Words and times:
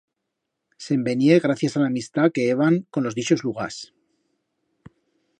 Se'n 0.85 1.01
venié 1.07 1.35
gracias 1.43 1.75
a 1.75 1.81
l'amistat 1.83 2.33
que 2.37 2.45
heban 2.53 2.77
con 2.97 3.07
los 3.07 3.17
d'ixos 3.19 3.43
lugars. 3.49 3.77